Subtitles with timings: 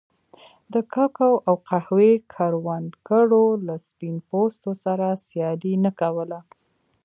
[0.73, 6.39] د کوکو او قهوې کروندګرو له سپین پوستو سره سیالي نه کوله.